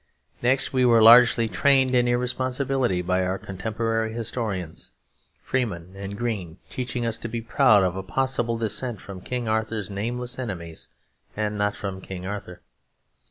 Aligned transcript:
Next, 0.41 0.73
we 0.73 0.83
were 0.83 1.03
largely 1.03 1.47
trained 1.47 1.93
in 1.93 2.07
irresponsibility 2.07 3.03
by 3.03 3.23
our 3.23 3.37
contemporary 3.37 4.11
historians, 4.13 4.89
Freeman 5.43 5.95
and 5.95 6.17
Green, 6.17 6.57
teaching 6.71 7.05
us 7.05 7.19
to 7.19 7.27
be 7.27 7.39
proud 7.39 7.83
of 7.83 7.95
a 7.95 8.01
possible 8.01 8.57
descent 8.57 8.99
from 8.99 9.21
King 9.21 9.47
Arthur's 9.47 9.91
nameless 9.91 10.39
enemies 10.39 10.87
and 11.37 11.55
not 11.55 11.75
from 11.75 12.01
King 12.01 12.25
Arthur. 12.25 12.61